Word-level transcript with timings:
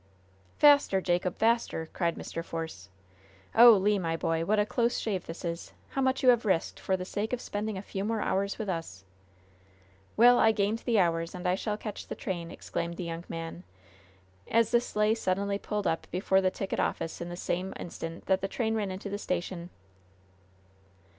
"Faster, 0.57 0.99
Jacob! 0.99 1.37
Faster!" 1.37 1.87
cried 1.93 2.15
Mr. 2.15 2.43
Force. 2.43 2.89
"Oh, 3.53 3.73
Le, 3.77 3.99
my 3.99 4.17
boy, 4.17 4.43
what 4.43 4.57
a 4.57 4.65
close 4.65 4.97
shave 4.97 5.27
this 5.27 5.45
is! 5.45 5.73
How 5.89 6.01
much 6.01 6.23
you 6.23 6.29
have 6.29 6.43
risked 6.43 6.79
for 6.79 6.97
the 6.97 7.05
sake 7.05 7.33
of 7.33 7.39
spending 7.39 7.77
a 7.77 7.83
few 7.83 8.03
more 8.03 8.19
hours 8.19 8.57
with 8.57 8.67
us!" 8.67 9.03
"Well, 10.17 10.39
I 10.39 10.53
gained 10.53 10.79
the 10.79 10.97
hours, 10.97 11.35
and 11.35 11.47
I 11.47 11.53
shall 11.53 11.77
catch 11.77 12.07
the 12.07 12.15
train!" 12.15 12.49
exclaimed 12.49 12.97
the 12.97 13.03
young 13.03 13.25
man, 13.29 13.63
as 14.49 14.71
the 14.71 14.81
sleigh 14.81 15.13
suddenly 15.13 15.59
pulled 15.59 15.85
up 15.85 16.07
before 16.09 16.41
the 16.41 16.49
ticket 16.49 16.79
office 16.79 17.21
at 17.21 17.29
the 17.29 17.37
same 17.37 17.71
instant 17.79 18.25
that 18.25 18.41
the 18.41 18.47
train 18.47 18.73
ran 18.73 18.89
into 18.89 19.07
the 19.07 19.19
station. 19.19 19.69